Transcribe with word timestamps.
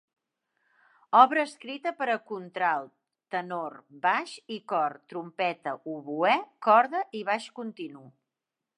Obra 1.19 1.43
escrita 1.49 1.91
per 1.99 2.07
a 2.13 2.15
contralt, 2.31 2.89
tenor, 3.37 3.77
baix 4.07 4.35
i 4.59 4.59
cor; 4.73 4.99
trompeta, 5.13 5.77
oboè, 5.97 6.37
corda 6.71 7.07
i 7.21 7.27
baix 7.33 7.51
continu. 7.63 8.07